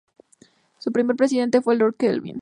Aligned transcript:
Su 0.79 0.91
primer 0.91 1.15
presidente 1.15 1.61
fue 1.61 1.75
Lord 1.75 1.93
Kelvin. 1.95 2.29